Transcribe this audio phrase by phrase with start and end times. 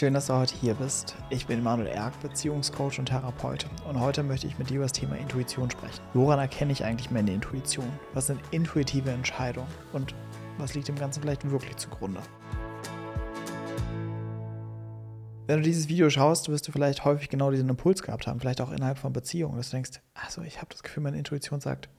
[0.00, 1.14] Schön, dass du heute hier bist.
[1.28, 3.66] Ich bin Manuel Erk, Beziehungscoach und Therapeut.
[3.86, 6.00] Und heute möchte ich mit dir über das Thema Intuition sprechen.
[6.14, 7.84] Woran erkenne ich eigentlich meine Intuition?
[8.14, 9.68] Was sind intuitive Entscheidungen?
[9.92, 10.14] Und
[10.56, 12.22] was liegt dem Ganzen vielleicht wirklich zugrunde?
[15.46, 18.62] Wenn du dieses Video schaust, wirst du vielleicht häufig genau diesen Impuls gehabt haben, vielleicht
[18.62, 21.90] auch innerhalb von Beziehungen, dass du denkst, also ich habe das Gefühl, meine Intuition sagt,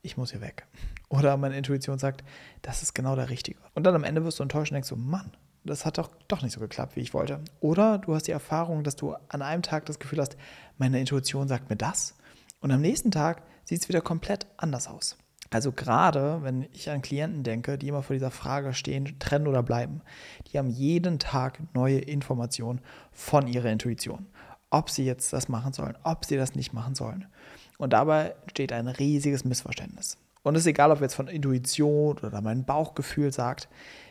[0.00, 0.66] ich muss hier weg.
[1.10, 2.24] Oder meine Intuition sagt,
[2.62, 3.60] das ist genau der Richtige.
[3.74, 5.32] Und dann am Ende wirst du enttäuscht und denkst so, Mann,
[5.64, 7.40] das hat doch, doch nicht so geklappt, wie ich wollte.
[7.60, 10.36] Oder du hast die Erfahrung, dass du an einem Tag das Gefühl hast,
[10.78, 12.14] meine Intuition sagt mir das.
[12.60, 15.16] Und am nächsten Tag sieht es wieder komplett anders aus.
[15.50, 19.62] Also gerade, wenn ich an Klienten denke, die immer vor dieser Frage stehen, trennen oder
[19.62, 20.00] bleiben,
[20.46, 24.26] die haben jeden Tag neue Informationen von ihrer Intuition.
[24.70, 27.26] Ob sie jetzt das machen sollen, ob sie das nicht machen sollen.
[27.78, 30.18] Und dabei entsteht ein riesiges Missverständnis.
[30.42, 33.68] Und es ist egal, ob jetzt von Intuition oder mein Bauchgefühl sagt,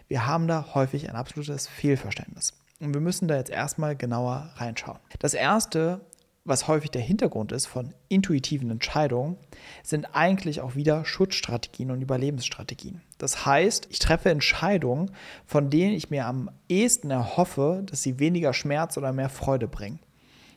[0.07, 2.53] wir haben da häufig ein absolutes Fehlverständnis.
[2.79, 4.99] Und wir müssen da jetzt erstmal genauer reinschauen.
[5.20, 6.01] Das erste,
[6.45, 9.37] was häufig der Hintergrund ist von intuitiven Entscheidungen,
[9.84, 13.01] sind eigentlich auch wieder Schutzstrategien und Überlebensstrategien.
[13.17, 15.11] Das heißt, ich treffe Entscheidungen,
[15.45, 19.99] von denen ich mir am ehesten erhoffe, dass sie weniger Schmerz oder mehr Freude bringen.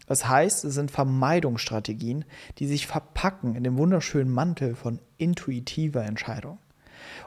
[0.06, 2.24] Das heißt, es sind Vermeidungsstrategien,
[2.58, 6.58] die sich verpacken in dem wunderschönen Mantel von intuitiver Entscheidung.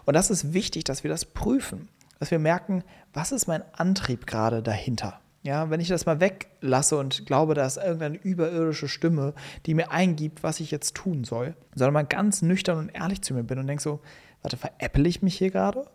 [0.06, 4.26] Und das ist wichtig, dass wir das prüfen dass wir merken, was ist mein Antrieb
[4.28, 5.20] gerade dahinter?
[5.44, 9.34] Ja, wenn ich das mal weglasse und glaube, da ist irgendeine überirdische Stimme,
[9.66, 13.36] die mir eingibt, was ich jetzt tun soll, sondern mal ganz nüchtern und ehrlich zu
[13.36, 14.00] mir bin und denke so,
[14.42, 15.86] warte, veräpple ich mich hier gerade?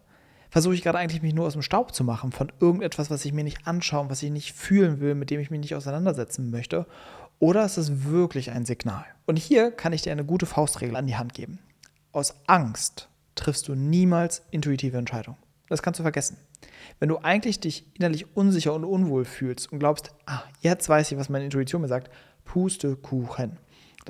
[0.51, 3.33] Versuche ich gerade eigentlich mich nur aus dem Staub zu machen von irgendetwas, was ich
[3.33, 6.87] mir nicht anschauen, was ich nicht fühlen will, mit dem ich mich nicht auseinandersetzen möchte?
[7.39, 9.05] Oder ist es wirklich ein Signal?
[9.27, 11.61] Und hier kann ich dir eine gute Faustregel an die Hand geben.
[12.13, 15.39] Aus Angst triffst du niemals intuitive Entscheidungen.
[15.69, 16.37] Das kannst du vergessen.
[16.99, 21.19] Wenn du eigentlich dich innerlich unsicher und unwohl fühlst und glaubst, ah, jetzt weiß ich,
[21.19, 22.11] was meine Intuition mir sagt,
[22.45, 23.59] Pustekuchen.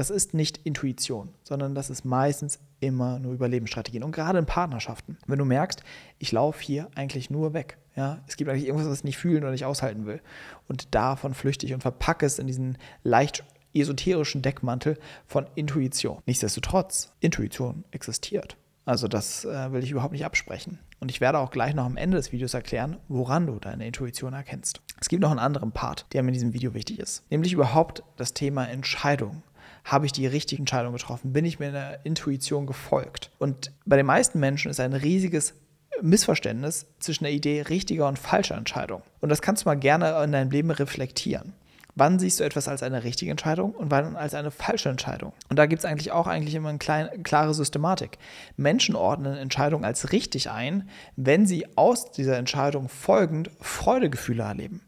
[0.00, 4.02] Das ist nicht Intuition, sondern das ist meistens immer nur Überlebensstrategien.
[4.02, 5.84] Und gerade in Partnerschaften, wenn du merkst,
[6.18, 7.76] ich laufe hier eigentlich nur weg.
[7.96, 10.22] Ja, es gibt eigentlich irgendwas, was ich nicht fühlen oder nicht aushalten will.
[10.68, 13.44] Und davon flüchte ich und verpacke es in diesen leicht
[13.74, 16.22] esoterischen Deckmantel von Intuition.
[16.24, 18.56] Nichtsdestotrotz, Intuition existiert.
[18.86, 20.78] Also das äh, will ich überhaupt nicht absprechen.
[21.00, 24.32] Und ich werde auch gleich noch am Ende des Videos erklären, woran du deine Intuition
[24.32, 24.80] erkennst.
[25.00, 27.22] Es gibt noch einen anderen Part, der mir in diesem Video wichtig ist.
[27.30, 29.42] Nämlich überhaupt das Thema Entscheidung.
[29.84, 31.32] Habe ich die richtige Entscheidung getroffen?
[31.32, 33.30] Bin ich mir in der Intuition gefolgt?
[33.38, 35.54] Und bei den meisten Menschen ist ein riesiges
[36.02, 39.02] Missverständnis zwischen der Idee richtiger und falscher Entscheidung.
[39.20, 41.54] Und das kannst du mal gerne in deinem Leben reflektieren.
[41.96, 45.32] Wann siehst du etwas als eine richtige Entscheidung und wann als eine falsche Entscheidung?
[45.48, 48.18] Und da gibt es eigentlich auch eigentlich immer eine kleine, klare Systematik.
[48.56, 54.82] Menschen ordnen Entscheidungen als richtig ein, wenn sie aus dieser Entscheidung folgend Freudegefühle erleben.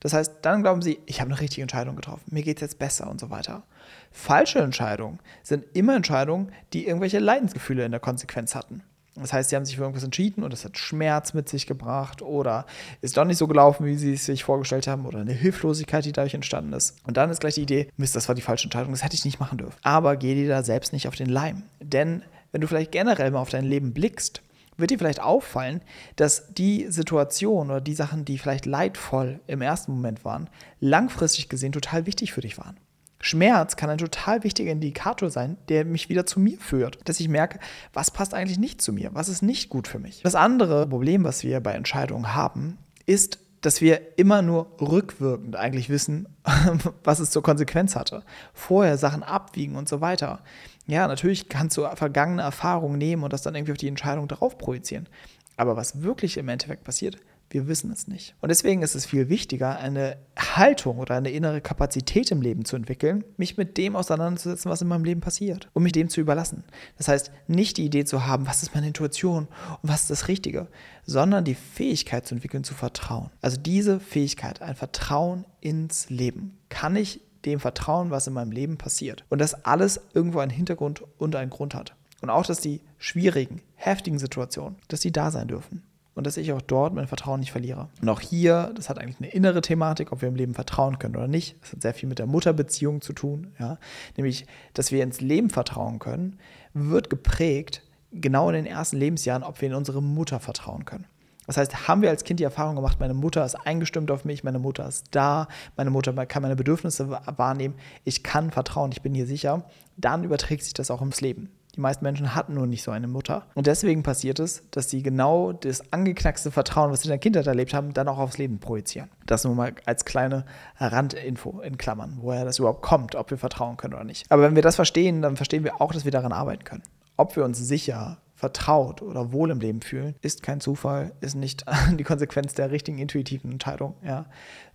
[0.00, 2.78] Das heißt, dann glauben sie, ich habe eine richtige Entscheidung getroffen, mir geht es jetzt
[2.78, 3.62] besser und so weiter.
[4.10, 8.82] Falsche Entscheidungen sind immer Entscheidungen, die irgendwelche Leidensgefühle in der Konsequenz hatten.
[9.16, 12.22] Das heißt, sie haben sich für irgendwas entschieden und es hat Schmerz mit sich gebracht
[12.22, 12.64] oder
[13.00, 16.12] ist doch nicht so gelaufen, wie sie es sich vorgestellt haben oder eine Hilflosigkeit, die
[16.12, 16.96] dadurch entstanden ist.
[17.04, 19.24] Und dann ist gleich die Idee, Mist, das war die falsche Entscheidung, das hätte ich
[19.24, 19.76] nicht machen dürfen.
[19.82, 21.64] Aber geh dir da selbst nicht auf den Leim.
[21.80, 24.42] Denn wenn du vielleicht generell mal auf dein Leben blickst,
[24.80, 25.82] wird dir vielleicht auffallen,
[26.16, 31.72] dass die Situation oder die Sachen, die vielleicht leidvoll im ersten Moment waren, langfristig gesehen
[31.72, 32.78] total wichtig für dich waren.
[33.20, 36.98] Schmerz kann ein total wichtiger Indikator sein, der mich wieder zu mir führt.
[37.04, 37.60] Dass ich merke,
[37.92, 40.22] was passt eigentlich nicht zu mir, was ist nicht gut für mich.
[40.22, 45.90] Das andere Problem, was wir bei Entscheidungen haben, ist, dass wir immer nur rückwirkend eigentlich
[45.90, 46.28] wissen,
[47.04, 48.22] was es zur Konsequenz hatte.
[48.54, 50.40] Vorher Sachen abwiegen und so weiter.
[50.86, 54.58] Ja, natürlich kannst du vergangene Erfahrungen nehmen und das dann irgendwie auf die Entscheidung drauf
[54.58, 55.08] projizieren.
[55.56, 57.18] Aber was wirklich im Endeffekt passiert,
[57.50, 58.34] wir wissen es nicht.
[58.40, 62.76] Und deswegen ist es viel wichtiger, eine Haltung oder eine innere Kapazität im Leben zu
[62.76, 66.62] entwickeln, mich mit dem auseinanderzusetzen, was in meinem Leben passiert und mich dem zu überlassen.
[66.96, 69.48] Das heißt, nicht die Idee zu haben, was ist meine Intuition
[69.82, 70.68] und was ist das Richtige,
[71.04, 73.30] sondern die Fähigkeit zu entwickeln, zu vertrauen.
[73.42, 76.56] Also diese Fähigkeit, ein Vertrauen ins Leben.
[76.68, 79.24] Kann ich dem vertrauen, was in meinem Leben passiert?
[79.28, 81.94] Und dass alles irgendwo einen Hintergrund und einen Grund hat.
[82.20, 85.82] Und auch, dass die schwierigen, heftigen Situationen, dass sie da sein dürfen
[86.14, 87.88] und dass ich auch dort mein Vertrauen nicht verliere.
[88.02, 91.16] Und auch hier, das hat eigentlich eine innere Thematik, ob wir im Leben vertrauen können
[91.16, 91.56] oder nicht.
[91.62, 93.78] Das hat sehr viel mit der Mutterbeziehung zu tun, ja?
[94.16, 96.38] nämlich, dass wir ins Leben vertrauen können,
[96.74, 97.82] wird geprägt
[98.12, 101.06] genau in den ersten Lebensjahren, ob wir in unsere Mutter vertrauen können.
[101.50, 104.44] Das heißt, haben wir als Kind die Erfahrung gemacht, meine Mutter ist eingestimmt auf mich,
[104.44, 107.74] meine Mutter ist da, meine Mutter kann meine Bedürfnisse wahrnehmen,
[108.04, 109.64] ich kann vertrauen, ich bin hier sicher,
[109.96, 111.50] dann überträgt sich das auch ins Leben.
[111.74, 113.46] Die meisten Menschen hatten nur nicht so eine Mutter.
[113.54, 117.48] Und deswegen passiert es, dass sie genau das angeknackste Vertrauen, was sie in der Kindheit
[117.48, 119.08] erlebt haben, dann auch aufs Leben projizieren.
[119.26, 120.44] Das nur mal als kleine
[120.78, 124.30] Randinfo in Klammern, woher das überhaupt kommt, ob wir vertrauen können oder nicht.
[124.30, 126.84] Aber wenn wir das verstehen, dann verstehen wir auch, dass wir daran arbeiten können.
[127.16, 131.66] Ob wir uns sicher vertraut oder wohl im Leben fühlen, ist kein Zufall, ist nicht
[131.98, 134.24] die Konsequenz der richtigen intuitiven Entscheidung, ja,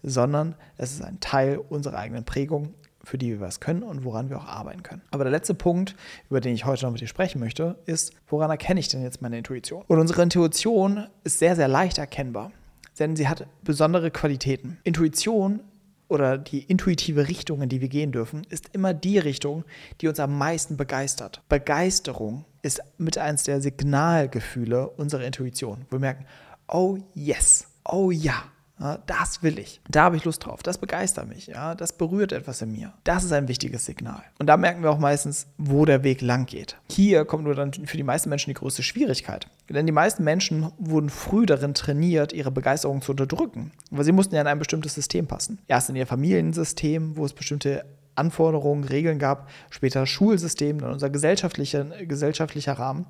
[0.03, 4.31] sondern es ist ein Teil unserer eigenen Prägung für die wir was können und woran
[4.31, 5.03] wir auch arbeiten können.
[5.11, 5.95] Aber der letzte Punkt,
[6.27, 9.21] über den ich heute noch mit dir sprechen möchte, ist, woran erkenne ich denn jetzt
[9.21, 9.83] meine Intuition?
[9.87, 12.51] Und unsere Intuition ist sehr, sehr leicht erkennbar,
[12.97, 14.79] denn sie hat besondere Qualitäten.
[14.83, 15.59] Intuition
[16.07, 19.65] oder die intuitive Richtung, in die wir gehen dürfen, ist immer die Richtung,
[20.01, 21.41] die uns am meisten begeistert.
[21.47, 25.85] Begeisterung ist mit eins der Signalgefühle unserer Intuition.
[25.91, 26.25] Wir merken,
[26.67, 28.43] oh yes, oh ja,
[29.05, 29.79] das will ich.
[29.87, 30.63] Da habe ich Lust drauf.
[30.63, 31.45] Das begeistert mich.
[31.45, 32.91] Ja, das berührt etwas in mir.
[33.03, 34.23] Das ist ein wichtiges Signal.
[34.39, 36.75] Und da merken wir auch meistens, wo der Weg lang geht.
[36.89, 39.47] Hier kommt nur dann für die meisten Menschen die größte Schwierigkeit.
[39.69, 43.71] Denn die meisten Menschen wurden früh darin trainiert, ihre Begeisterung zu unterdrücken.
[43.91, 45.59] Weil sie mussten ja in ein bestimmtes System passen.
[45.67, 47.85] Erst in ihr Familiensystem, wo es bestimmte
[48.15, 53.05] Anforderungen, Regeln gab, später Schulsystem, dann unser gesellschaftlicher, gesellschaftlicher Rahmen.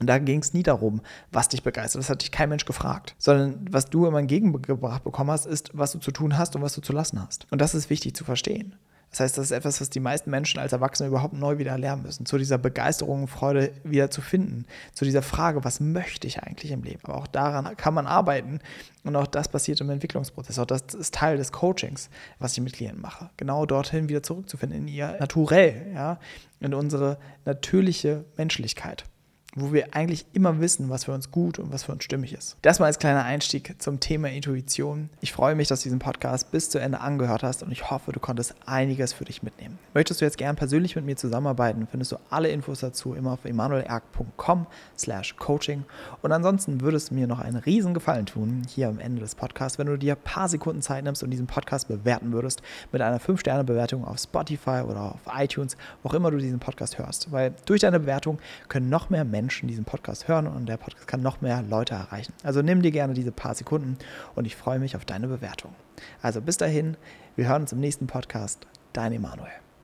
[0.00, 2.00] Und da ging es nie darum, was dich begeistert.
[2.00, 3.14] Das hat dich kein Mensch gefragt.
[3.18, 6.74] Sondern was du immer entgegengebracht bekommen hast, ist, was du zu tun hast und was
[6.74, 7.46] du zu lassen hast.
[7.52, 8.74] Und das ist wichtig zu verstehen.
[9.12, 12.02] Das heißt, das ist etwas, was die meisten Menschen als Erwachsene überhaupt neu wieder lernen
[12.02, 12.24] müssen.
[12.24, 14.64] Zu dieser Begeisterung und Freude wieder zu finden.
[14.94, 17.00] Zu dieser Frage, was möchte ich eigentlich im Leben?
[17.04, 18.60] Aber auch daran kann man arbeiten.
[19.04, 20.58] Und auch das passiert im Entwicklungsprozess.
[20.58, 23.28] Auch das ist Teil des Coachings, was ich mit Klienten mache.
[23.36, 26.18] Genau dorthin wieder zurückzufinden, in ihr Naturell, ja,
[26.60, 29.04] in unsere natürliche Menschlichkeit
[29.54, 32.56] wo wir eigentlich immer wissen, was für uns gut und was für uns stimmig ist.
[32.62, 35.10] Das mal als kleiner Einstieg zum Thema Intuition.
[35.20, 38.12] Ich freue mich, dass du diesen Podcast bis zu Ende angehört hast und ich hoffe,
[38.12, 39.78] du konntest einiges für dich mitnehmen.
[39.92, 43.44] Möchtest du jetzt gern persönlich mit mir zusammenarbeiten, findest du alle Infos dazu immer auf
[43.44, 44.66] emanuelerg.com
[44.96, 45.84] slash coaching
[46.22, 49.78] und ansonsten würdest du mir noch einen riesen Gefallen tun, hier am Ende des Podcasts,
[49.78, 53.20] wenn du dir ein paar Sekunden Zeit nimmst und diesen Podcast bewerten würdest mit einer
[53.20, 57.82] 5-Sterne-Bewertung auf Spotify oder auf iTunes, wo auch immer du diesen Podcast hörst, weil durch
[57.82, 58.38] deine Bewertung
[58.68, 61.94] können noch mehr Menschen Menschen diesen Podcast hören und der Podcast kann noch mehr Leute
[61.94, 62.32] erreichen.
[62.44, 63.98] Also nimm dir gerne diese paar Sekunden
[64.36, 65.74] und ich freue mich auf deine Bewertung.
[66.20, 66.96] Also bis dahin,
[67.34, 68.66] wir hören uns im nächsten Podcast.
[68.92, 69.50] Dein Emanuel.